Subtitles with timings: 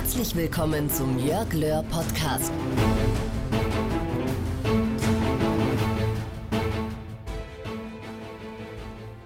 [0.00, 2.50] Herzlich willkommen zum Jörg Löhr Podcast.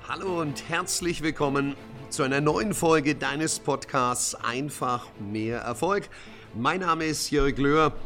[0.08, 1.76] Hallo und herzlich willkommen
[2.10, 6.10] zu einer neuen Folge deines Podcasts Einfach mehr Erfolg.
[6.56, 7.96] Mein Name ist Jörg Löhr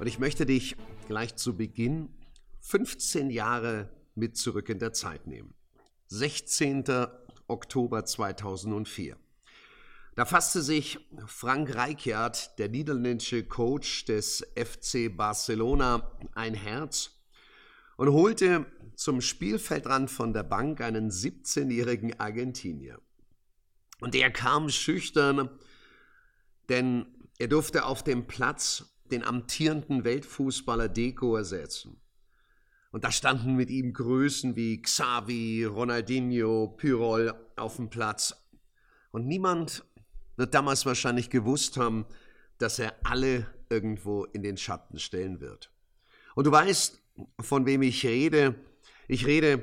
[0.00, 0.74] und ich möchte dich
[1.06, 2.08] gleich zu Beginn
[2.58, 5.54] 15 Jahre mit zurück in der Zeit nehmen.
[6.08, 6.82] 16.
[7.46, 9.16] Oktober 2004.
[10.16, 17.22] Da fasste sich Frank Rijkaard, der niederländische Coach des FC Barcelona, ein Herz
[17.98, 22.98] und holte zum Spielfeldrand von der Bank einen 17-jährigen Argentinier.
[24.00, 25.50] Und er kam schüchtern,
[26.70, 32.00] denn er durfte auf dem Platz den amtierenden Weltfußballer Deco ersetzen.
[32.90, 38.34] Und da standen mit ihm Größen wie Xavi, Ronaldinho, Pyrol auf dem Platz.
[39.10, 39.84] Und niemand
[40.36, 42.06] wird damals wahrscheinlich gewusst haben,
[42.58, 45.70] dass er alle irgendwo in den Schatten stellen wird.
[46.34, 47.02] Und du weißt,
[47.40, 48.54] von wem ich rede.
[49.08, 49.62] Ich rede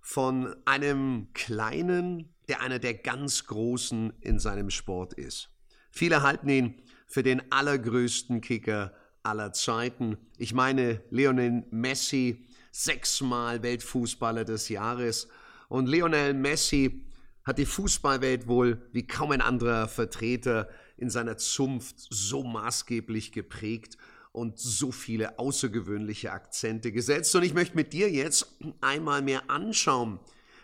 [0.00, 5.50] von einem Kleinen, der einer der ganz Großen in seinem Sport ist.
[5.90, 10.18] Viele halten ihn für den allergrößten Kicker aller Zeiten.
[10.36, 15.28] Ich meine Lionel Messi, sechsmal Weltfußballer des Jahres.
[15.68, 17.04] Und Lionel Messi
[17.44, 23.98] hat die Fußballwelt wohl wie kaum ein anderer Vertreter in seiner Zunft so maßgeblich geprägt
[24.32, 27.34] und so viele außergewöhnliche Akzente gesetzt.
[27.36, 30.18] Und ich möchte mit dir jetzt einmal mehr anschauen,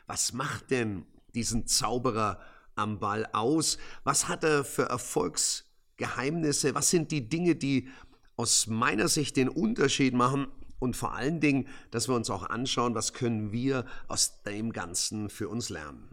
[0.07, 2.41] was macht denn diesen Zauberer
[2.75, 3.79] am Ball aus?
[4.03, 6.75] Was hat er für Erfolgsgeheimnisse?
[6.75, 7.89] Was sind die Dinge, die
[8.37, 10.49] aus meiner Sicht den Unterschied machen?
[10.79, 15.29] Und vor allen Dingen, dass wir uns auch anschauen, was können wir aus dem Ganzen
[15.29, 16.09] für uns lernen.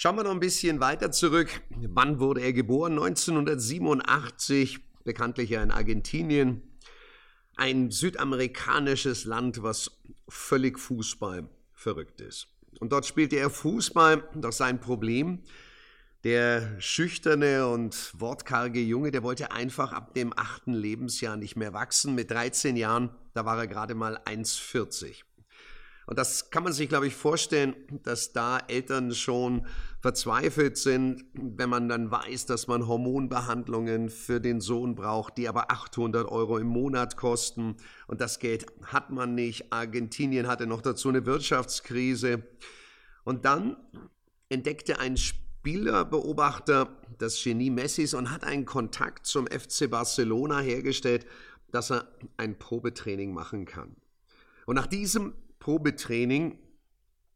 [0.00, 1.60] Schauen wir noch ein bisschen weiter zurück.
[1.70, 2.92] Wann wurde er geboren?
[2.92, 6.62] 1987, bekanntlich ja in Argentinien.
[7.56, 9.90] Ein südamerikanisches Land, was
[10.28, 12.46] völlig Fußball verrückt ist.
[12.78, 15.42] Und dort spielte er Fußball, doch sein Problem,
[16.22, 22.14] der schüchterne und wortkarge Junge, der wollte einfach ab dem achten Lebensjahr nicht mehr wachsen.
[22.14, 25.24] Mit 13 Jahren, da war er gerade mal 1,40.
[26.08, 29.66] Und das kann man sich, glaube ich, vorstellen, dass da Eltern schon
[30.00, 35.70] verzweifelt sind, wenn man dann weiß, dass man Hormonbehandlungen für den Sohn braucht, die aber
[35.70, 37.76] 800 Euro im Monat kosten.
[38.06, 39.70] Und das Geld hat man nicht.
[39.70, 42.42] Argentinien hatte noch dazu eine Wirtschaftskrise.
[43.24, 43.76] Und dann
[44.48, 46.88] entdeckte ein Spielerbeobachter
[47.18, 51.26] das Genie Messis und hat einen Kontakt zum FC Barcelona hergestellt,
[51.70, 52.08] dass er
[52.38, 53.94] ein Probetraining machen kann.
[54.64, 55.34] Und nach diesem
[55.68, 56.58] Probetraining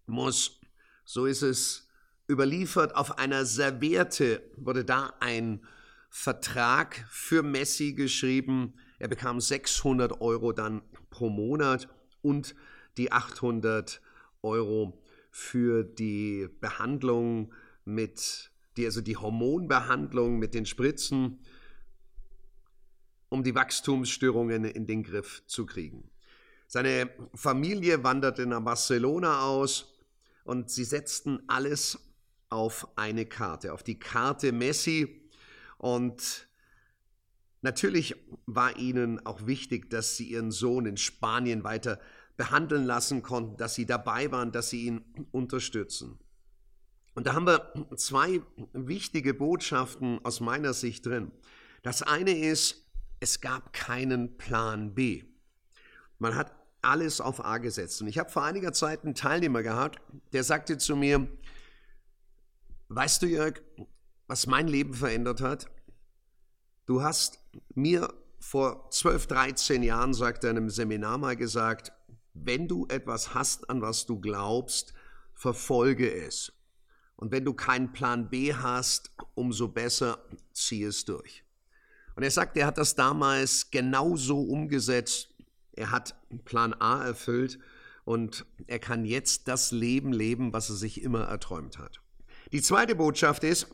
[0.06, 0.58] muss,
[1.04, 1.90] so ist es
[2.30, 5.60] überliefert, auf einer Serviette wurde da ein
[6.08, 8.72] Vertrag für Messi geschrieben.
[8.98, 11.90] Er bekam 600 Euro dann pro Monat
[12.22, 12.54] und
[12.96, 14.00] die 800
[14.40, 17.52] Euro für die Behandlung
[17.84, 21.40] mit, die, also die Hormonbehandlung mit den Spritzen,
[23.28, 26.11] um die Wachstumsstörungen in den Griff zu kriegen.
[26.72, 29.92] Seine Familie wanderte nach Barcelona aus
[30.44, 31.98] und sie setzten alles
[32.48, 35.28] auf eine Karte, auf die Karte Messi.
[35.76, 36.48] Und
[37.60, 38.16] natürlich
[38.46, 42.00] war ihnen auch wichtig, dass sie ihren Sohn in Spanien weiter
[42.38, 46.18] behandeln lassen konnten, dass sie dabei waren, dass sie ihn unterstützen.
[47.14, 48.40] Und da haben wir zwei
[48.72, 51.32] wichtige Botschaften aus meiner Sicht drin.
[51.82, 52.90] Das eine ist,
[53.20, 55.24] es gab keinen Plan B.
[56.18, 58.00] Man hat alles auf A gesetzt.
[58.02, 60.00] Und ich habe vor einiger Zeit einen Teilnehmer gehabt,
[60.32, 61.26] der sagte zu mir,
[62.88, 63.62] weißt du Jörg,
[64.26, 65.70] was mein Leben verändert hat?
[66.86, 67.40] Du hast
[67.74, 71.92] mir vor 12, 13 Jahren, sagt er in einem Seminar mal gesagt,
[72.34, 74.94] wenn du etwas hast, an was du glaubst,
[75.34, 76.52] verfolge es.
[77.16, 80.18] Und wenn du keinen Plan B hast, umso besser,
[80.52, 81.44] zieh es durch.
[82.16, 85.31] Und er sagt, er hat das damals genauso umgesetzt
[85.72, 86.14] er hat
[86.44, 87.58] Plan A erfüllt
[88.04, 92.00] und er kann jetzt das Leben leben, was er sich immer erträumt hat.
[92.52, 93.68] Die zweite Botschaft ist,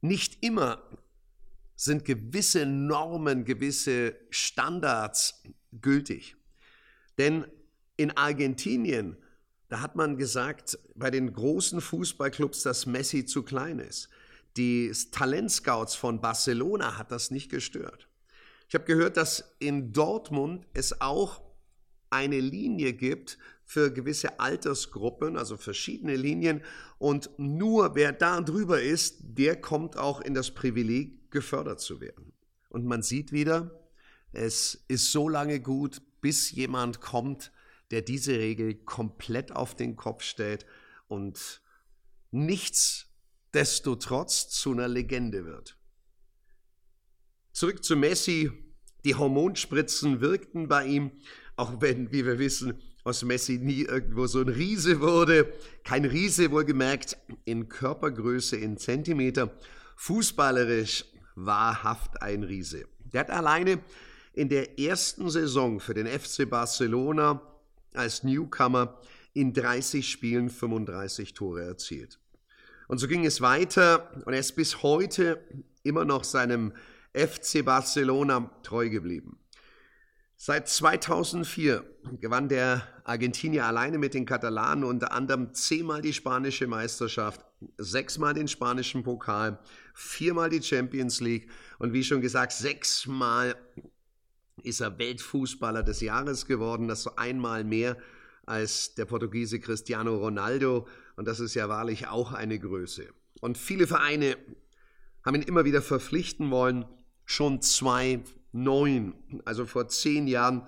[0.00, 0.82] nicht immer
[1.76, 5.42] sind gewisse Normen, gewisse Standards
[5.80, 6.36] gültig.
[7.18, 7.46] Denn
[7.96, 9.16] in Argentinien,
[9.68, 14.08] da hat man gesagt, bei den großen Fußballclubs, dass Messi zu klein ist.
[14.56, 18.08] Die Talentscouts von Barcelona hat das nicht gestört.
[18.72, 21.42] Ich habe gehört, dass in Dortmund es auch
[22.08, 23.36] eine Linie gibt
[23.66, 26.62] für gewisse Altersgruppen, also verschiedene Linien.
[26.96, 32.32] Und nur wer da drüber ist, der kommt auch in das Privileg, gefördert zu werden.
[32.70, 33.78] Und man sieht wieder,
[34.32, 37.52] es ist so lange gut, bis jemand kommt,
[37.90, 40.64] der diese Regel komplett auf den Kopf stellt
[41.08, 41.60] und
[42.30, 45.76] nichtsdestotrotz zu einer Legende wird.
[47.52, 48.50] Zurück zu Messi.
[49.04, 51.10] Die Hormonspritzen wirkten bei ihm,
[51.56, 55.52] auch wenn, wie wir wissen, aus Messi nie irgendwo so ein Riese wurde.
[55.84, 59.50] Kein Riese wohlgemerkt in Körpergröße in Zentimeter.
[59.96, 61.04] Fußballerisch
[61.34, 62.84] wahrhaft ein Riese.
[63.12, 63.80] Der hat alleine
[64.32, 67.42] in der ersten Saison für den FC Barcelona
[67.92, 68.98] als Newcomer
[69.34, 72.18] in 30 Spielen 35 Tore erzielt.
[72.88, 75.42] Und so ging es weiter und er ist bis heute
[75.82, 76.72] immer noch seinem
[77.14, 79.38] FC Barcelona treu geblieben.
[80.44, 81.84] Seit 2004
[82.20, 87.44] gewann der Argentinier alleine mit den Katalanen unter anderem zehnmal die spanische Meisterschaft,
[87.78, 89.60] sechsmal den spanischen Pokal,
[89.94, 91.48] viermal die Champions League
[91.78, 93.54] und wie schon gesagt, sechsmal
[94.64, 97.96] ist er Weltfußballer des Jahres geworden, das so einmal mehr
[98.44, 103.06] als der Portugiese Cristiano Ronaldo und das ist ja wahrlich auch eine Größe.
[103.40, 104.36] Und viele Vereine
[105.24, 106.84] haben ihn immer wieder verpflichten wollen,
[107.24, 109.14] schon 2009,
[109.44, 110.66] also vor zehn Jahren,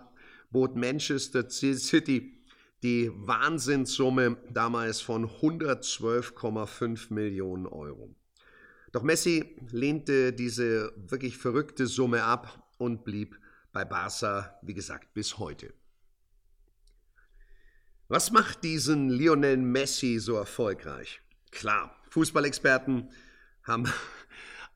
[0.51, 2.35] bot Manchester City
[2.83, 8.15] die Wahnsinnssumme damals von 112,5 Millionen Euro.
[8.93, 13.39] Doch Messi lehnte diese wirklich verrückte Summe ab und blieb
[13.73, 15.73] bei Barca, wie gesagt, bis heute.
[18.09, 21.23] Was macht diesen Lionel Messi so erfolgreich?
[21.50, 23.11] Klar, Fußballexperten
[23.62, 23.91] haben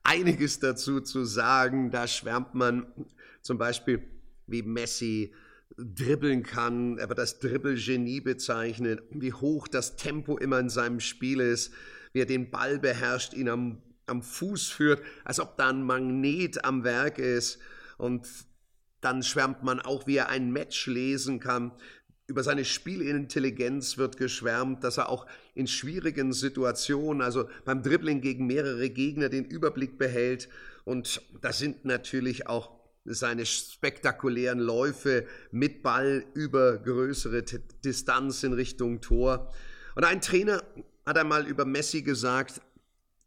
[0.03, 1.91] einiges dazu zu sagen.
[1.91, 2.87] Da schwärmt man
[3.43, 4.03] zum Beispiel,
[4.47, 5.33] wie Messi
[5.77, 6.99] dribbeln kann.
[6.99, 11.73] Er wird das Dribbelgenie bezeichnet, wie hoch das Tempo immer in seinem Spiel ist,
[12.13, 16.65] wie er den Ball beherrscht, ihn am, am Fuß führt, als ob da ein Magnet
[16.65, 17.59] am Werk ist.
[17.97, 18.27] Und
[19.01, 21.73] dann schwärmt man auch, wie er ein Match lesen kann.
[22.29, 28.47] Über seine Spielintelligenz wird geschwärmt, dass er auch in schwierigen Situationen, also beim Dribbling gegen
[28.47, 30.51] mehrere Gegner, den Überblick behält.
[30.85, 32.71] Und das sind natürlich auch
[33.07, 37.45] seine spektakulären Läufe mit Ball über größere
[37.83, 39.51] Distanz in Richtung Tor.
[39.95, 40.63] Und ein Trainer
[41.07, 42.61] hat einmal über Messi gesagt,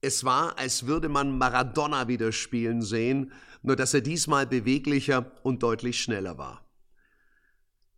[0.01, 3.31] es war, als würde man Maradona wieder spielen sehen,
[3.63, 6.63] nur dass er diesmal beweglicher und deutlich schneller war.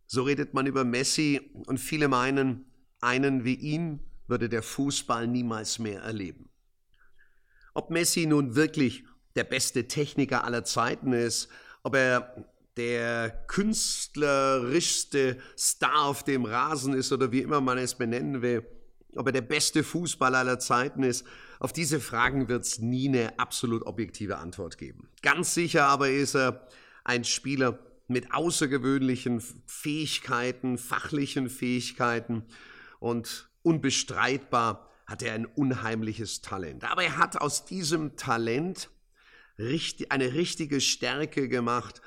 [0.06, 2.66] So redet man über Messi und viele meinen,
[3.00, 6.48] einen wie ihn würde der Fußball niemals mehr erleben.
[7.74, 9.04] Ob Messi nun wirklich
[9.36, 11.48] der beste Techniker aller Zeiten ist,
[11.82, 12.46] ob er
[12.76, 18.66] der künstlerischste Star auf dem Rasen ist oder wie immer man es benennen will,
[19.16, 21.24] ob er der beste Fußballer aller Zeiten ist,
[21.60, 25.08] auf diese Fragen wird es nie eine absolut objektive Antwort geben.
[25.22, 26.66] Ganz sicher aber ist er
[27.04, 32.44] ein Spieler mit außergewöhnlichen Fähigkeiten, fachlichen Fähigkeiten
[33.00, 36.84] und unbestreitbar hat er ein unheimliches Talent.
[36.84, 38.90] Aber er hat aus diesem Talent
[39.58, 42.00] eine richtige Stärke gemacht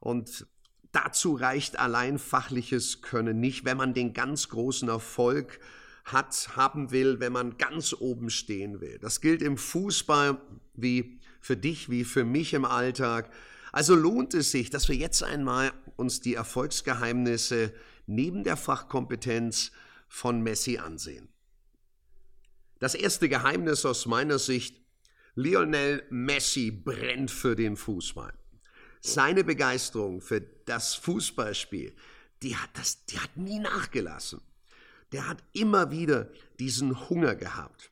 [0.00, 0.46] und
[0.92, 5.58] dazu reicht allein fachliches Können nicht, wenn man den ganz großen Erfolg
[6.04, 8.98] hat, haben will, wenn man ganz oben stehen will.
[9.00, 10.40] Das gilt im Fußball
[10.74, 13.30] wie für dich, wie für mich im Alltag.
[13.72, 17.72] Also lohnt es sich, dass wir jetzt einmal uns die Erfolgsgeheimnisse
[18.06, 19.72] neben der Fachkompetenz
[20.08, 21.28] von Messi ansehen.
[22.78, 24.80] Das erste Geheimnis aus meiner Sicht,
[25.34, 28.34] Lionel Messi brennt für den Fußball.
[29.00, 31.94] Seine Begeisterung für das Fußballspiel,
[32.42, 34.40] die hat, das, die hat nie nachgelassen
[35.12, 37.90] der hat immer wieder diesen Hunger gehabt.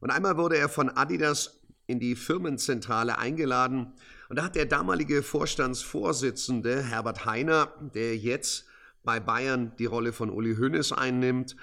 [0.00, 3.94] Und einmal wurde er von Adidas in die Firmenzentrale eingeladen
[4.28, 8.66] und da hat der damalige Vorstandsvorsitzende Herbert Heiner, der jetzt
[9.02, 11.56] bei Bayern die Rolle von Uli Hoeneß einnimmt,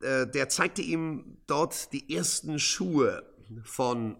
[0.00, 3.24] äh, der zeigte ihm dort die ersten Schuhe
[3.64, 4.16] von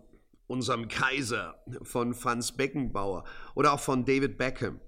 [0.49, 4.81] unserem Kaiser, von Franz Beckenbauer oder auch von David Beckham.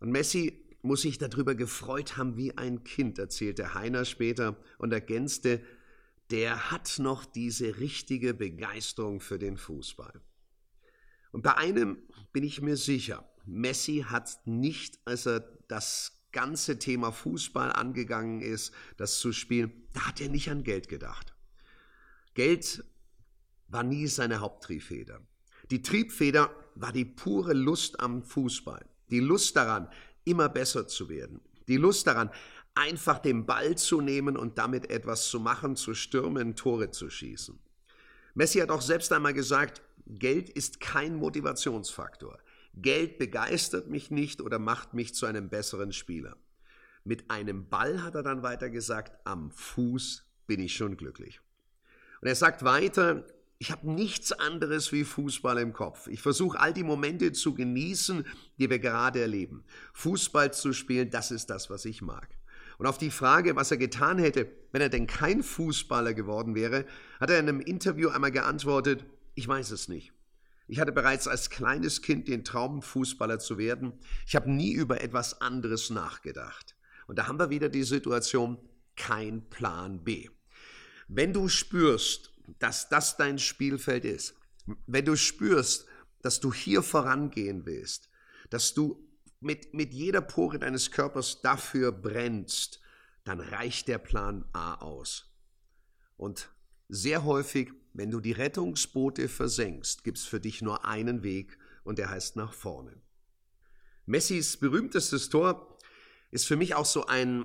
[0.00, 5.62] Und Messi muss sich darüber gefreut haben wie ein Kind, erzählte Heiner später und ergänzte,
[6.30, 10.20] der hat noch diese richtige Begeisterung für den Fußball.
[11.32, 11.98] Und bei einem
[12.32, 18.72] bin ich mir sicher, Messi hat nicht, als er das ganze Thema Fußball angegangen ist,
[18.96, 21.34] das zu spielen, da hat er nicht an Geld gedacht.
[22.34, 22.84] Geld
[23.68, 25.20] war nie seine Haupttriebfeder.
[25.70, 29.88] Die Triebfeder war die pure Lust am Fußball, die Lust daran,
[30.24, 31.40] immer besser zu werden.
[31.68, 32.30] Die Lust daran,
[32.74, 37.58] einfach den Ball zu nehmen und damit etwas zu machen, zu stürmen, Tore zu schießen.
[38.34, 42.38] Messi hat auch selbst einmal gesagt, Geld ist kein Motivationsfaktor.
[42.74, 46.36] Geld begeistert mich nicht oder macht mich zu einem besseren Spieler.
[47.04, 51.40] Mit einem Ball, hat er dann weiter gesagt, am Fuß bin ich schon glücklich.
[52.20, 53.26] Und er sagt weiter,
[53.58, 56.08] ich habe nichts anderes wie Fußball im Kopf.
[56.08, 58.26] Ich versuche all die Momente zu genießen,
[58.58, 59.64] die wir gerade erleben.
[59.92, 62.28] Fußball zu spielen, das ist das, was ich mag.
[62.78, 66.86] Und auf die Frage, was er getan hätte, wenn er denn kein Fußballer geworden wäre,
[67.20, 70.12] hat er in einem Interview einmal geantwortet, ich weiß es nicht.
[70.68, 73.92] Ich hatte bereits als kleines Kind den Traum, Fußballer zu werden.
[74.26, 76.76] Ich habe nie über etwas anderes nachgedacht.
[77.06, 78.58] Und da haben wir wieder die Situation,
[78.96, 80.28] kein Plan B.
[81.08, 84.34] Wenn du spürst, dass das dein Spielfeld ist,
[84.86, 85.86] wenn du spürst,
[86.22, 88.08] dass du hier vorangehen willst,
[88.50, 89.08] dass du
[89.40, 92.80] mit, mit jeder Pore deines Körpers dafür brennst,
[93.24, 95.34] dann reicht der Plan A aus.
[96.16, 96.50] Und
[96.88, 101.98] sehr häufig, wenn du die Rettungsboote versenkst, gibt es für dich nur einen Weg und
[101.98, 102.94] der heißt nach vorne.
[104.06, 105.76] Messis berühmtestes Tor
[106.30, 107.44] ist für mich auch so ein,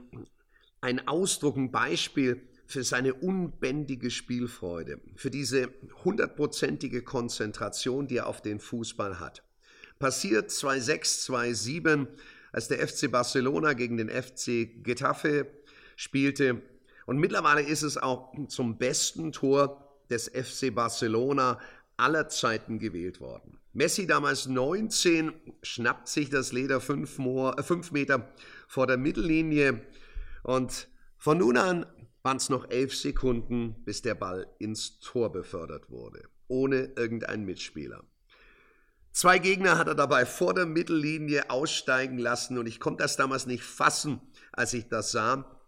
[0.82, 5.70] ein Ausdruck, ein Beispiel für seine unbändige Spielfreude, für diese
[6.04, 9.44] hundertprozentige Konzentration, die er auf den Fußball hat.
[10.00, 12.08] Passiert 2-6, 2-7,
[12.51, 15.48] als der FC Barcelona gegen den FC Getafe
[15.96, 16.62] spielte.
[17.06, 21.60] Und mittlerweile ist es auch zum besten Tor des FC Barcelona
[21.98, 23.60] aller Zeiten gewählt worden.
[23.74, 27.20] Messi damals 19, schnappt sich das Leder fünf,
[27.62, 28.32] fünf Meter
[28.68, 29.82] vor der Mittellinie
[30.44, 30.88] und
[31.18, 31.86] von nun an
[32.24, 38.04] waren es noch elf Sekunden, bis der Ball ins Tor befördert wurde, ohne irgendeinen Mitspieler.
[39.12, 43.48] Zwei Gegner hat er dabei vor der Mittellinie aussteigen lassen und ich konnte das damals
[43.48, 44.22] nicht fassen,
[44.52, 45.60] als ich das sah.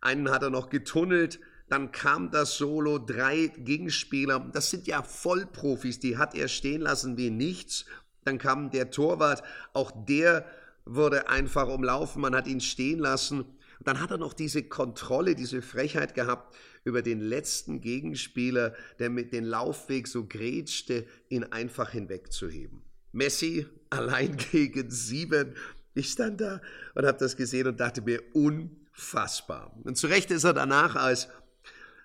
[0.00, 6.00] Einen hat er noch getunnelt, dann kam das Solo, drei Gegenspieler, das sind ja Vollprofis,
[6.00, 7.84] die hat er stehen lassen wie nichts.
[8.24, 10.44] Dann kam der Torwart, auch der
[10.84, 13.44] wurde einfach umlaufen, man hat ihn stehen lassen
[13.80, 19.32] dann hat er noch diese Kontrolle, diese Frechheit gehabt, über den letzten Gegenspieler, der mit
[19.32, 22.82] dem Laufweg so grätschte, ihn einfach hinwegzuheben.
[23.12, 25.54] Messi allein gegen sieben.
[25.94, 26.60] Ich stand da
[26.94, 29.74] und habe das gesehen und dachte mir, unfassbar.
[29.84, 31.28] Und zu Recht ist er danach als,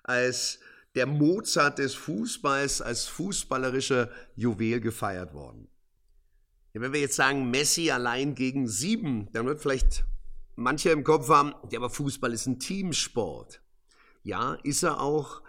[0.04, 0.60] als
[0.94, 5.68] der Mozart des Fußballs, als fußballerischer Juwel gefeiert worden.
[6.72, 10.04] Ja, wenn wir jetzt sagen, Messi allein gegen sieben, dann wird vielleicht
[10.56, 13.60] manche im Kopf haben, ja, aber Fußball ist ein Teamsport.
[14.22, 15.42] Ja, ist er auch,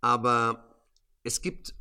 [0.00, 0.76] aber
[1.22, 1.74] es gibt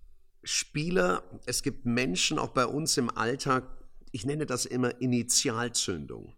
[0.43, 3.65] Spieler, es gibt Menschen auch bei uns im Alltag,
[4.11, 6.33] ich nenne das immer Initialzündung.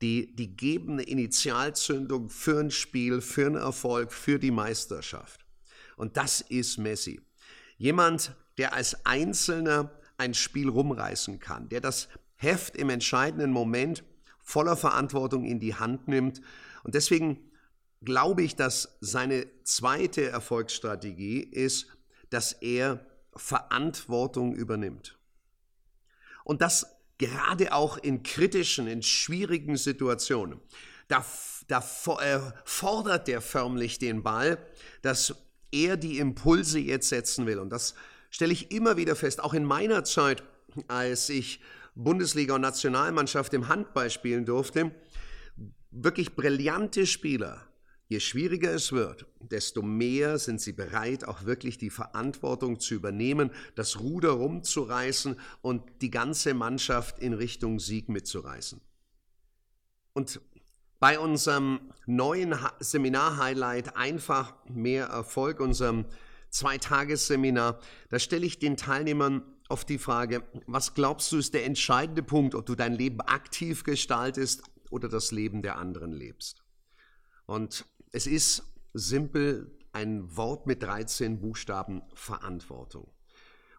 [0.00, 5.44] Die, die geben eine Initialzündung für ein Spiel, für einen Erfolg, für die Meisterschaft.
[5.96, 7.20] Und das ist Messi.
[7.76, 14.04] Jemand, der als Einzelner ein Spiel rumreißen kann, der das Heft im entscheidenden Moment
[14.40, 16.40] voller Verantwortung in die Hand nimmt.
[16.82, 17.50] Und deswegen
[18.02, 21.86] glaube ich, dass seine zweite Erfolgsstrategie ist,
[22.30, 25.18] dass er Verantwortung übernimmt.
[26.44, 26.86] Und das
[27.18, 30.60] gerade auch in kritischen, in schwierigen Situationen.
[31.08, 31.24] Da,
[31.68, 31.78] da
[32.20, 34.58] äh, fordert der förmlich den Ball,
[35.02, 35.34] dass
[35.70, 37.58] er die Impulse jetzt setzen will.
[37.58, 37.94] Und das
[38.30, 40.42] stelle ich immer wieder fest, auch in meiner Zeit,
[40.88, 41.60] als ich
[41.94, 44.90] Bundesliga und Nationalmannschaft im Handball spielen durfte.
[45.90, 47.68] Wirklich brillante Spieler.
[48.06, 53.50] Je schwieriger es wird, desto mehr sind sie bereit, auch wirklich die Verantwortung zu übernehmen,
[53.76, 58.80] das Ruder rumzureißen und die ganze Mannschaft in Richtung Sieg mitzureißen.
[60.12, 60.40] Und
[61.00, 66.04] bei unserem neuen Seminar-Highlight Einfach mehr Erfolg, unserem
[66.50, 67.80] Zweitagesseminar,
[68.10, 72.54] da stelle ich den Teilnehmern auf die Frage, was glaubst du ist der entscheidende Punkt,
[72.54, 76.62] ob du dein Leben aktiv gestaltest oder das Leben der anderen lebst?
[77.46, 83.10] Und es ist simpel ein Wort mit 13 Buchstaben Verantwortung.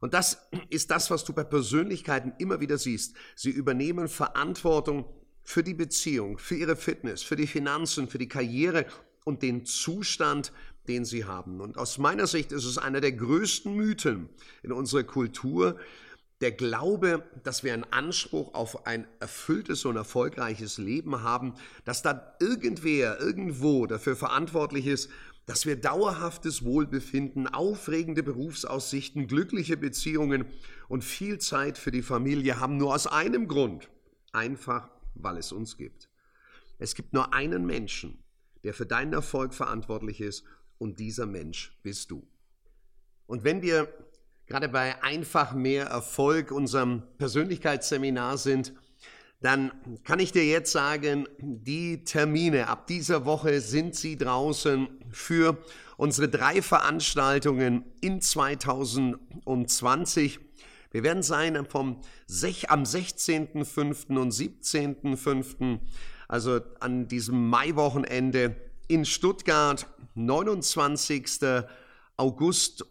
[0.01, 3.15] Und das ist das, was du bei Persönlichkeiten immer wieder siehst.
[3.37, 5.05] Sie übernehmen Verantwortung
[5.41, 8.85] für die Beziehung, für ihre Fitness, für die Finanzen, für die Karriere
[9.23, 10.51] und den Zustand,
[10.89, 11.61] den sie haben.
[11.61, 14.27] Und aus meiner Sicht ist es einer der größten Mythen
[14.63, 15.79] in unserer Kultur,
[16.41, 21.53] der Glaube, dass wir einen Anspruch auf ein erfülltes und erfolgreiches Leben haben,
[21.85, 25.09] dass da irgendwer irgendwo dafür verantwortlich ist,
[25.45, 30.45] dass wir dauerhaftes Wohlbefinden, aufregende Berufsaussichten, glückliche Beziehungen
[30.87, 33.89] und viel Zeit für die Familie haben, nur aus einem Grund,
[34.31, 36.09] einfach weil es uns gibt.
[36.79, 38.23] Es gibt nur einen Menschen,
[38.63, 40.43] der für deinen Erfolg verantwortlich ist
[40.77, 42.27] und dieser Mensch bist du.
[43.27, 43.87] Und wenn wir
[44.47, 48.73] gerade bei einfach mehr Erfolg unserem Persönlichkeitsseminar sind,
[49.41, 49.71] dann
[50.03, 55.57] kann ich dir jetzt sagen, die Termine ab dieser Woche sind sie draußen für
[55.97, 60.39] unsere drei Veranstaltungen in 2020.
[60.91, 62.01] Wir werden sein vom
[62.67, 64.17] am 16.05.
[64.17, 65.79] und 17.05.,
[66.27, 68.55] also an diesem Maiwochenende
[68.87, 71.39] in Stuttgart, 29.
[72.17, 72.83] August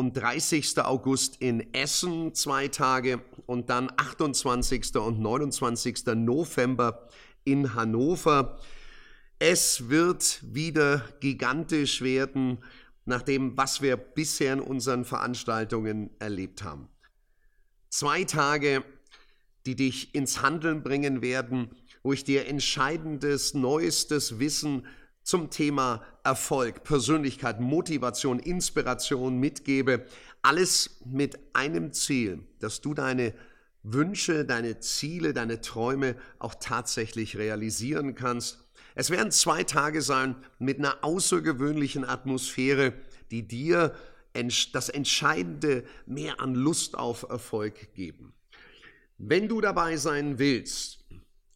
[0.00, 0.78] und 30.
[0.78, 4.96] August in Essen zwei Tage und dann 28.
[4.96, 6.06] und 29.
[6.14, 7.06] November
[7.44, 8.58] in Hannover.
[9.38, 12.64] Es wird wieder gigantisch werden,
[13.04, 16.88] nach dem, was wir bisher in unseren Veranstaltungen erlebt haben.
[17.90, 18.82] Zwei Tage,
[19.66, 24.86] die dich ins Handeln bringen werden, wo ich dir entscheidendes, neuestes Wissen
[25.22, 30.06] zum Thema Erfolg, Persönlichkeit, Motivation, Inspiration mitgebe.
[30.42, 33.34] Alles mit einem Ziel, dass du deine
[33.82, 38.58] Wünsche, deine Ziele, deine Träume auch tatsächlich realisieren kannst.
[38.94, 42.92] Es werden zwei Tage sein mit einer außergewöhnlichen Atmosphäre,
[43.30, 43.94] die dir
[44.72, 48.32] das Entscheidende mehr an Lust auf Erfolg geben.
[49.18, 51.04] Wenn du dabei sein willst,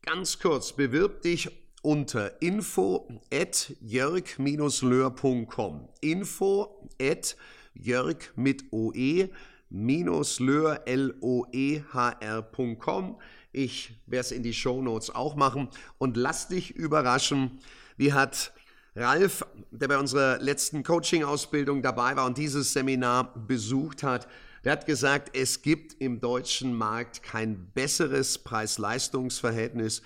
[0.03, 1.51] ganz kurz, bewirb dich
[1.85, 5.89] unter info at jörg-löhr.com.
[6.01, 7.37] Info at
[7.75, 9.31] jörg mit oe
[9.69, 11.87] minus löhr, L-O-E-H-R.com.
[13.53, 17.61] Ich werde es in die Show Notes auch machen und lass dich überraschen,
[17.97, 18.53] wie hat
[18.97, 24.29] Ralf, der bei unserer letzten Coaching-Ausbildung dabei war und dieses Seminar besucht hat,
[24.65, 30.03] der hat gesagt, es gibt im deutschen Markt kein besseres Preis-Leistungs-Verhältnis,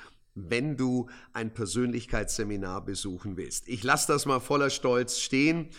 [0.51, 3.69] wenn du ein Persönlichkeitsseminar besuchen willst.
[3.69, 5.71] Ich lasse das mal voller Stolz stehen.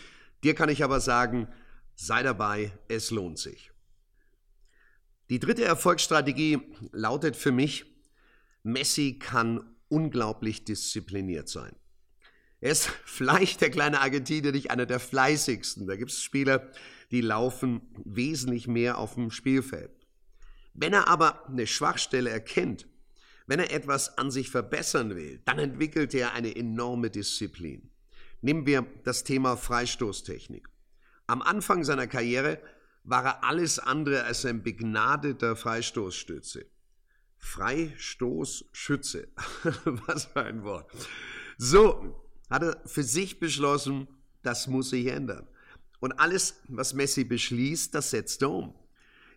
[0.43, 1.47] Dir kann ich aber sagen,
[1.95, 3.71] sei dabei, es lohnt sich.
[5.29, 6.59] Die dritte Erfolgsstrategie
[6.91, 7.85] lautet für mich,
[8.63, 11.75] Messi kann unglaublich diszipliniert sein.
[12.61, 15.87] Er ist vielleicht der kleine Argentinier nicht einer der fleißigsten.
[15.87, 16.71] Da gibt es Spieler,
[17.11, 19.91] die laufen wesentlich mehr auf dem Spielfeld.
[20.73, 22.87] Wenn er aber eine Schwachstelle erkennt,
[23.49, 27.89] wenn er etwas an sich verbessern will, dann entwickelt er eine enorme Disziplin.
[28.41, 30.69] Nehmen wir das Thema Freistoßtechnik.
[31.25, 32.61] Am Anfang seiner Karriere
[33.03, 36.67] war er alles andere als ein begnadeter Freistoßstütze.
[37.37, 39.29] Freistoßschütze.
[40.05, 40.91] Was für ein Wort.
[41.57, 44.07] So, hat er für sich beschlossen,
[44.43, 45.47] das muss sich ändern.
[45.99, 48.75] Und alles, was Messi beschließt, das setzt er um.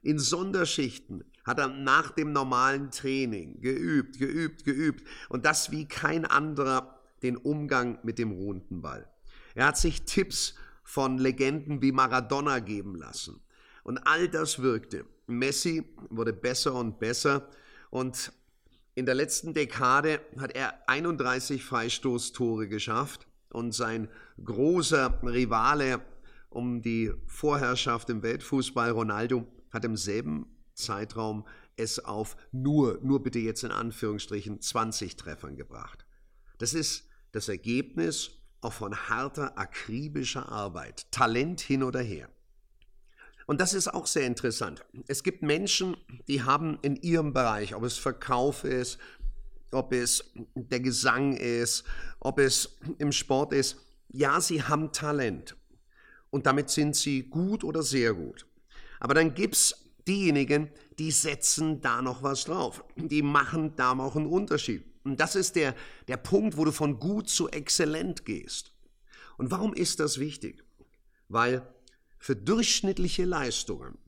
[0.02, 6.24] In Sonderschichten hat er nach dem normalen Training geübt, geübt, geübt und das wie kein
[6.24, 9.08] anderer den Umgang mit dem ruhenden Ball.
[9.54, 13.40] Er hat sich Tipps von Legenden wie Maradona geben lassen.
[13.84, 15.04] Und all das wirkte.
[15.26, 17.48] Messi wurde besser und besser
[17.90, 18.32] und
[18.94, 24.08] in der letzten Dekade hat er 31 Freistoßtore geschafft und sein
[24.44, 26.02] großer Rivale
[26.50, 33.38] um die Vorherrschaft im Weltfußball, Ronaldo, hat im selben Zeitraum es auf nur, nur bitte
[33.38, 36.04] jetzt in Anführungsstrichen, 20 Treffern gebracht.
[36.58, 38.30] Das ist das Ergebnis
[38.60, 42.28] auch von harter, akribischer Arbeit, Talent hin oder her.
[43.46, 44.84] Und das ist auch sehr interessant.
[45.08, 45.96] Es gibt Menschen,
[46.28, 48.98] die haben in ihrem Bereich, ob es Verkauf ist,
[49.72, 51.84] ob es der Gesang ist,
[52.20, 55.56] ob es im Sport ist, ja, sie haben Talent.
[56.30, 58.46] Und damit sind sie gut oder sehr gut.
[59.00, 62.84] Aber dann gibt es diejenigen, die setzen da noch was drauf.
[62.96, 64.84] Die machen da noch einen Unterschied.
[65.04, 65.74] Und das ist der,
[66.08, 68.72] der Punkt, wo du von gut zu exzellent gehst.
[69.36, 70.64] Und warum ist das wichtig?
[71.28, 71.66] Weil
[72.18, 73.98] für durchschnittliche Leistungen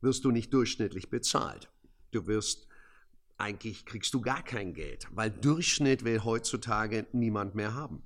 [0.00, 1.70] wirst du nicht durchschnittlich bezahlt.
[2.12, 2.68] Du wirst
[3.36, 8.02] eigentlich kriegst du gar kein Geld, weil Durchschnitt will heutzutage niemand mehr haben.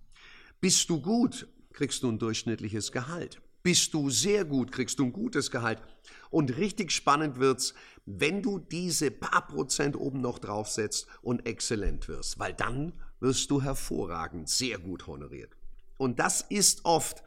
[0.60, 3.40] Bist du gut, kriegst du ein durchschnittliches Gehalt.
[3.62, 5.82] Bist du sehr gut, kriegst du ein gutes Gehalt.
[6.30, 7.74] Und richtig spannend wird's,
[8.06, 13.60] wenn du diese paar Prozent oben noch draufsetzt und exzellent wirst, weil dann wirst du
[13.60, 15.56] hervorragend, sehr gut honoriert.
[15.98, 17.22] Und das ist oft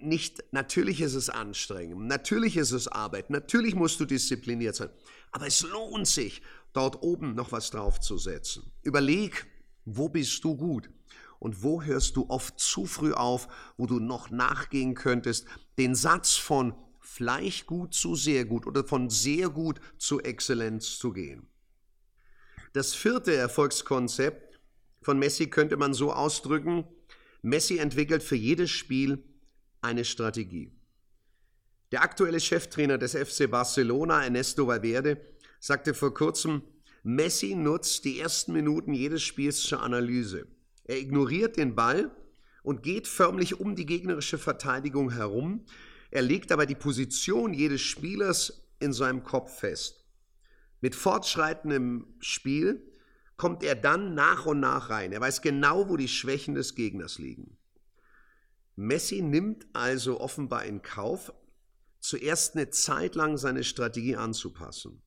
[0.00, 4.90] nicht, natürlich ist es anstrengend, natürlich ist es Arbeit, natürlich musst du diszipliniert sein,
[5.32, 8.64] aber es lohnt sich, dort oben noch was draufzusetzen.
[8.82, 9.46] Überleg,
[9.84, 10.88] wo bist du gut
[11.42, 15.48] und wo hörst du oft zu früh auf, wo du noch nachgehen könntest.
[15.76, 21.12] Den Satz von vielleicht gut zu sehr gut oder von sehr gut zu Exzellenz zu
[21.12, 21.48] gehen.
[22.74, 24.60] Das vierte Erfolgskonzept
[25.02, 26.84] von Messi könnte man so ausdrücken,
[27.42, 29.24] Messi entwickelt für jedes Spiel
[29.80, 30.70] eine Strategie.
[31.90, 35.20] Der aktuelle Cheftrainer des FC Barcelona, Ernesto Valverde,
[35.58, 36.62] sagte vor kurzem,
[37.02, 40.46] Messi nutzt die ersten Minuten jedes Spiels zur Analyse.
[40.84, 42.10] Er ignoriert den Ball
[42.62, 45.64] und geht förmlich um die gegnerische Verteidigung herum.
[46.10, 50.04] Er legt aber die Position jedes Spielers in seinem Kopf fest.
[50.80, 52.92] Mit fortschreitendem Spiel
[53.36, 55.12] kommt er dann nach und nach rein.
[55.12, 57.56] Er weiß genau, wo die Schwächen des Gegners liegen.
[58.76, 61.32] Messi nimmt also offenbar in Kauf,
[62.00, 65.02] zuerst eine Zeit lang seine Strategie anzupassen.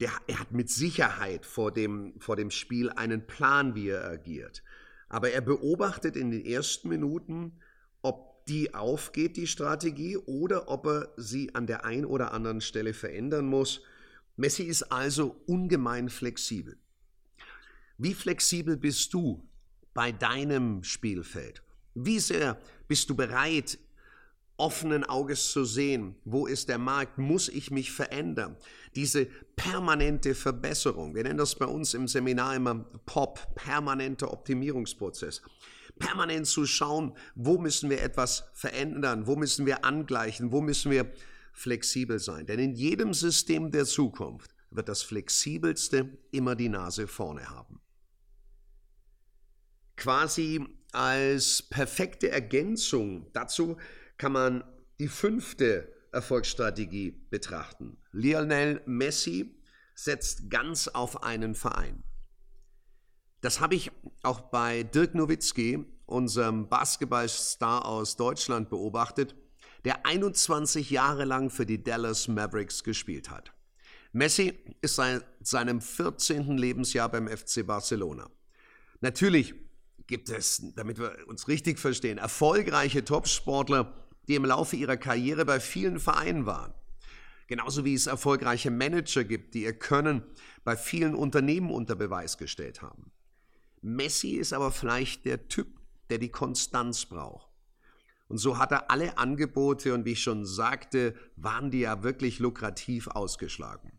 [0.00, 4.62] Der, er hat mit Sicherheit vor dem, vor dem Spiel einen Plan, wie er agiert.
[5.08, 7.60] Aber er beobachtet in den ersten Minuten,
[8.02, 12.94] ob die aufgeht, die Strategie, oder ob er sie an der einen oder anderen Stelle
[12.94, 13.82] verändern muss.
[14.36, 16.78] Messi ist also ungemein flexibel.
[17.96, 19.48] Wie flexibel bist du
[19.94, 21.62] bei deinem Spielfeld?
[21.94, 23.78] Wie sehr bist du bereit,
[24.58, 28.56] offenen Auges zu sehen, wo ist der Markt, muss ich mich verändern.
[28.94, 32.74] Diese permanente Verbesserung, wir nennen das bei uns im Seminar immer
[33.06, 35.42] POP, permanenter Optimierungsprozess.
[35.98, 41.12] Permanent zu schauen, wo müssen wir etwas verändern, wo müssen wir angleichen, wo müssen wir
[41.52, 42.46] flexibel sein.
[42.46, 47.80] Denn in jedem System der Zukunft wird das Flexibelste immer die Nase vorne haben.
[49.96, 53.76] Quasi als perfekte Ergänzung dazu
[54.18, 54.64] kann man
[54.98, 57.96] die fünfte Erfolgsstrategie betrachten.
[58.12, 59.62] Lionel Messi
[59.94, 62.02] setzt ganz auf einen Verein.
[63.40, 69.36] Das habe ich auch bei Dirk Nowitzki, unserem Basketballstar aus Deutschland, beobachtet,
[69.84, 73.52] der 21 Jahre lang für die Dallas Mavericks gespielt hat.
[74.12, 76.56] Messi ist seit seinem 14.
[76.56, 78.28] Lebensjahr beim FC Barcelona.
[79.00, 79.54] Natürlich
[80.06, 85.58] gibt es, damit wir uns richtig verstehen, erfolgreiche Topsportler, die im Laufe ihrer Karriere bei
[85.58, 86.74] vielen Vereinen waren.
[87.48, 90.22] Genauso wie es erfolgreiche Manager gibt, die ihr Können
[90.64, 93.10] bei vielen Unternehmen unter Beweis gestellt haben.
[93.80, 97.48] Messi ist aber vielleicht der Typ, der die Konstanz braucht.
[98.28, 102.38] Und so hat er alle Angebote und wie ich schon sagte, waren die ja wirklich
[102.38, 103.98] lukrativ ausgeschlagen.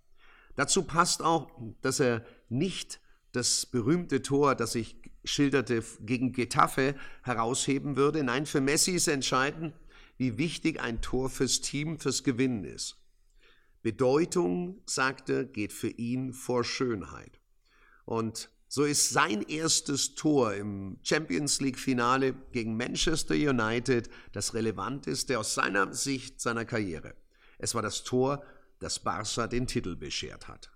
[0.55, 1.49] Dazu passt auch,
[1.81, 2.99] dass er nicht
[3.31, 8.23] das berühmte Tor, das ich schilderte, gegen Getafe herausheben würde.
[8.23, 9.73] Nein, für Messi ist entscheidend,
[10.19, 12.97] wie wichtig ein Tor fürs Team, fürs Gewinnen ist.
[13.82, 17.39] Bedeutung, sagte, geht für ihn vor Schönheit.
[18.05, 25.39] Und so ist sein erstes Tor im Champions League Finale gegen Manchester United das relevanteste
[25.39, 27.15] aus seiner Sicht seiner Karriere.
[27.58, 28.43] Es war das Tor,
[28.79, 30.69] das Barca den Titel beschert hat.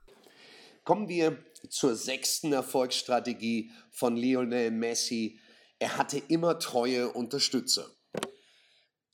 [0.85, 1.37] Kommen wir
[1.69, 5.37] zur sechsten Erfolgsstrategie von Lionel Messi.
[5.79, 7.89] Er hatte immer treue Unterstützer.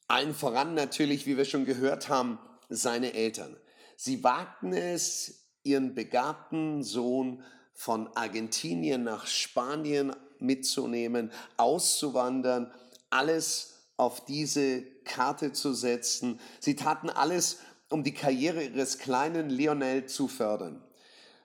[0.09, 3.55] Allen voran natürlich, wie wir schon gehört haben, seine Eltern.
[3.95, 7.43] Sie wagten es, ihren begabten Sohn
[7.73, 12.73] von Argentinien nach Spanien mitzunehmen, auszuwandern,
[13.11, 16.39] alles auf diese Karte zu setzen.
[16.59, 20.83] Sie taten alles, um die Karriere ihres kleinen Lionel zu fördern.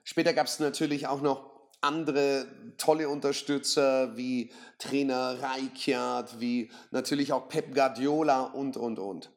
[0.03, 7.47] Später gab es natürlich auch noch andere tolle Unterstützer wie Trainer Rijkaard, wie natürlich auch
[7.47, 9.31] Pep Guardiola und, und, und.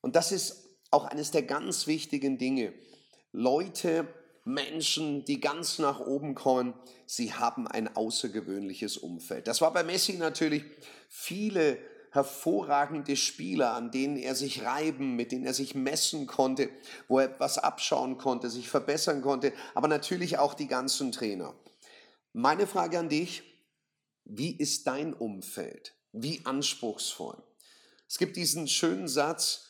[0.00, 2.72] Und das ist auch eines der ganz wichtigen Dinge.
[3.32, 4.06] Leute,
[4.44, 6.74] Menschen, die ganz nach oben kommen,
[7.06, 9.46] sie haben ein außergewöhnliches Umfeld.
[9.46, 10.64] Das war bei Messi natürlich
[11.08, 11.78] viele
[12.10, 16.70] hervorragende Spieler, an denen er sich reiben, mit denen er sich messen konnte,
[17.06, 21.54] wo er etwas abschauen konnte, sich verbessern konnte, aber natürlich auch die ganzen Trainer.
[22.32, 23.42] Meine Frage an dich,
[24.24, 25.94] wie ist dein Umfeld?
[26.12, 27.42] Wie anspruchsvoll?
[28.08, 29.66] Es gibt diesen schönen Satz,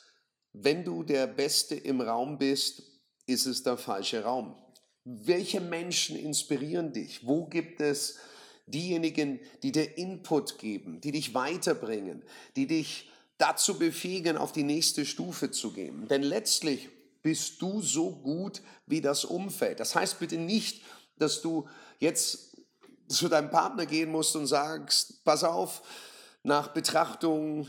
[0.53, 2.83] wenn du der Beste im Raum bist,
[3.27, 4.57] ist es der falsche Raum.
[5.05, 7.27] Welche Menschen inspirieren dich?
[7.27, 8.19] Wo gibt es
[8.71, 12.23] diejenigen, die dir Input geben, die dich weiterbringen,
[12.57, 16.09] die dich dazu befähigen, auf die nächste Stufe zu gehen?
[16.09, 16.89] Denn letztlich
[17.23, 19.81] bist du so gut wie das Umfeld.
[19.81, 20.83] Das heißt bitte nicht,
[21.19, 22.57] dass du jetzt
[23.09, 25.83] zu deinem Partner gehen musst und sagst, pass auf,
[26.43, 27.67] nach Betrachtung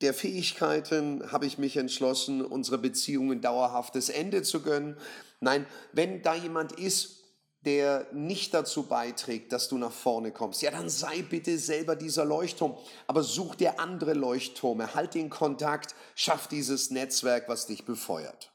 [0.00, 4.96] der Fähigkeiten habe ich mich entschlossen, unsere Beziehung ein dauerhaftes Ende zu gönnen.
[5.40, 7.17] Nein, wenn da jemand ist,
[7.64, 12.24] der nicht dazu beiträgt, dass du nach vorne kommst, ja, dann sei bitte selber dieser
[12.24, 18.52] Leuchtturm, aber such dir andere Leuchttürme, halt den Kontakt, schaff dieses Netzwerk, was dich befeuert.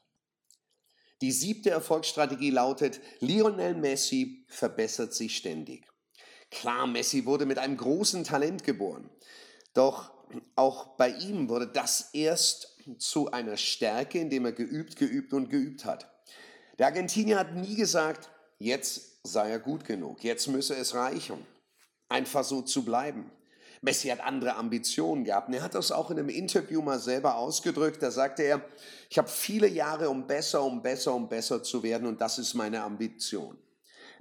[1.20, 5.86] Die siebte Erfolgsstrategie lautet, Lionel Messi verbessert sich ständig.
[6.50, 9.10] Klar, Messi wurde mit einem großen Talent geboren.
[9.74, 10.12] Doch
[10.54, 15.84] auch bei ihm wurde das erst zu einer Stärke, indem er geübt, geübt und geübt
[15.84, 16.10] hat.
[16.78, 21.44] Der Argentinier hat nie gesagt, jetzt sei er gut genug, jetzt müsse es reichen,
[22.08, 23.30] einfach so zu bleiben.
[23.84, 25.48] Messi hat andere Ambitionen gehabt.
[25.48, 28.02] Und er hat das auch in einem Interview mal selber ausgedrückt.
[28.02, 28.62] Da sagte er,
[29.10, 32.54] ich habe viele Jahre, um besser, um besser, um besser zu werden und das ist
[32.54, 33.58] meine Ambition.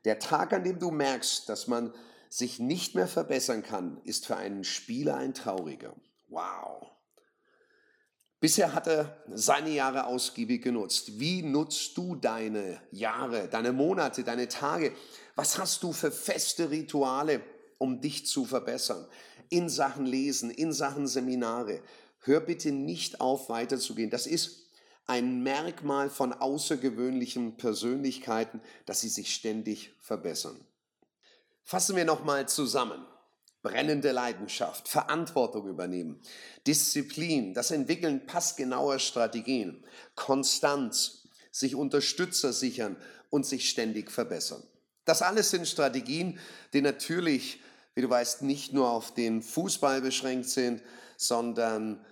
[0.03, 1.93] Der Tag, an dem du merkst, dass man
[2.29, 5.93] sich nicht mehr verbessern kann, ist für einen Spieler ein trauriger.
[6.27, 6.92] Wow.
[8.43, 11.17] Bisher hat er seine Jahre ausgiebig genutzt.
[11.17, 14.91] Wie nutzt du deine Jahre, deine Monate, deine Tage?
[15.35, 17.41] Was hast du für feste Rituale,
[17.77, 19.07] um dich zu verbessern?
[19.53, 21.83] in Sachen Lesen, in Sachen Seminare.
[22.21, 24.09] Hör bitte nicht auf, weiterzugehen.
[24.09, 24.71] Das ist
[25.05, 30.59] ein Merkmal von außergewöhnlichen Persönlichkeiten, dass sie sich ständig verbessern.
[31.61, 33.05] Fassen wir nochmal zusammen.
[33.63, 36.21] Brennende Leidenschaft, Verantwortung übernehmen,
[36.67, 39.83] Disziplin, das Entwickeln passgenauer Strategien,
[40.15, 42.97] Konstanz, sich Unterstützer sichern
[43.29, 44.61] und sich ständig verbessern.
[45.05, 46.39] Das alles sind Strategien,
[46.73, 47.59] die natürlich
[47.95, 50.81] wie du weißt, nicht nur auf den Fußball beschränkt sind,
[51.17, 52.03] sondern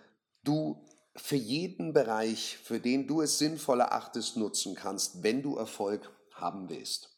[0.44, 0.86] du
[1.16, 6.70] für jeden Bereich, für den du es sinnvoll erachtest, nutzen kannst, wenn du Erfolg haben
[6.70, 7.10] willst.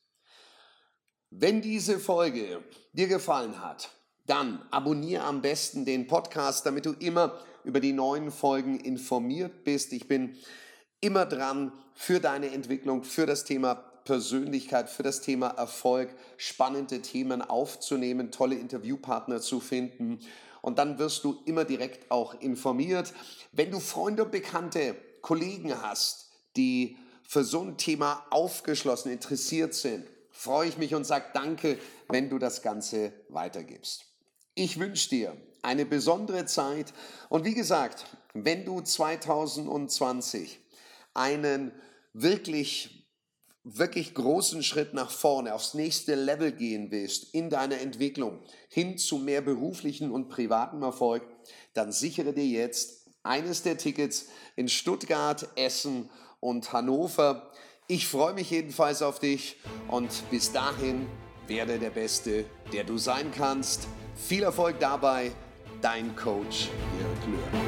[1.29, 3.89] Wenn diese Folge dir gefallen hat,
[4.25, 9.93] dann abonniere am besten den Podcast, damit du immer über die neuen Folgen informiert bist.
[9.93, 10.37] Ich bin
[11.01, 17.41] immer dran für deine Entwicklung, für das Thema Persönlichkeit, für das Thema Erfolg, spannende Themen
[17.41, 20.19] aufzunehmen, tolle Interviewpartner zu finden.
[20.61, 23.13] Und dann wirst du immer direkt auch informiert.
[23.51, 30.05] Wenn du Freunde und Bekannte, Kollegen hast, die für so ein Thema aufgeschlossen, interessiert sind,
[30.29, 31.77] freue ich mich und sage danke,
[32.09, 34.12] wenn du das Ganze weitergibst.
[34.55, 36.93] Ich wünsche dir eine besondere Zeit
[37.29, 40.59] und wie gesagt, wenn du 2020
[41.15, 41.71] einen
[42.13, 43.03] wirklich
[43.63, 49.17] wirklich großen Schritt nach vorne, aufs nächste Level gehen willst in deiner Entwicklung hin zu
[49.17, 51.23] mehr beruflichen und privatem Erfolg,
[51.73, 56.09] dann sichere dir jetzt eines der Tickets in Stuttgart, Essen
[56.41, 57.51] und Hannover.
[57.87, 59.55] Ich freue mich jedenfalls auf dich
[59.87, 61.07] und bis dahin
[61.47, 63.87] werde der Beste, der du sein kannst.
[64.15, 65.31] Viel Erfolg dabei,
[65.81, 67.62] dein Coach Jörg Löhr.